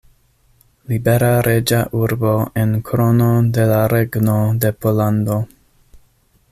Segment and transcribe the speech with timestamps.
[0.93, 2.31] Libera reĝa urbo
[2.63, 5.41] en Krono de la Regno de Pollando.